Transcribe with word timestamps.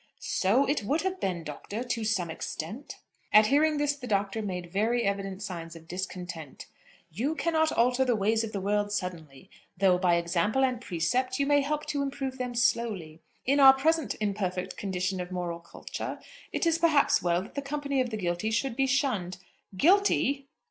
"So 0.17 0.67
it 0.67 0.83
would 0.83 1.03
have 1.03 1.19
been, 1.19 1.43
Doctor, 1.43 1.83
to 1.83 2.03
some 2.03 2.31
extent." 2.31 2.95
At 3.31 3.45
hearing 3.53 3.77
this 3.77 3.95
the 3.95 4.07
Doctor 4.07 4.41
made 4.41 4.71
very 4.73 5.03
evident 5.03 5.43
signs 5.43 5.75
of 5.75 5.87
discontent. 5.87 6.65
"You 7.11 7.35
cannot 7.35 7.71
alter 7.73 8.03
the 8.03 8.15
ways 8.15 8.43
of 8.43 8.51
the 8.51 8.59
world 8.59 8.91
suddenly, 8.91 9.47
though 9.77 9.99
by 9.99 10.15
example 10.15 10.63
and 10.65 10.81
precept 10.81 11.37
you 11.39 11.45
may 11.45 11.61
help 11.61 11.85
to 11.85 12.01
improve 12.01 12.39
them 12.39 12.55
slowly. 12.55 13.21
In 13.45 13.59
our 13.59 13.73
present 13.73 14.15
imperfect 14.19 14.75
condition 14.75 15.21
of 15.21 15.29
moral 15.31 15.59
culture, 15.59 16.17
it 16.51 16.65
is 16.65 16.79
perhaps 16.79 17.21
well 17.21 17.43
that 17.43 17.53
the 17.53 17.61
company 17.61 18.01
of 18.01 18.09
the 18.09 18.17
guilty 18.17 18.49
should 18.49 18.75
be 18.75 18.87
shunned." 18.87 19.37
"Guilty!" 19.77 20.47